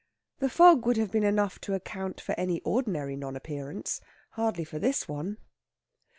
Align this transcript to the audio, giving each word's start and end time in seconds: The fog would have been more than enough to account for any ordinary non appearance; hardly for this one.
The 0.39 0.49
fog 0.49 0.87
would 0.87 0.97
have 0.97 1.11
been 1.11 1.21
more 1.21 1.29
than 1.29 1.37
enough 1.37 1.59
to 1.61 1.75
account 1.75 2.19
for 2.19 2.33
any 2.35 2.59
ordinary 2.61 3.15
non 3.15 3.35
appearance; 3.35 4.01
hardly 4.31 4.63
for 4.63 4.79
this 4.79 5.07
one. 5.07 5.37